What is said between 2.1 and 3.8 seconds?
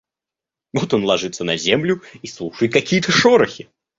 и слушает какие-то шорохи.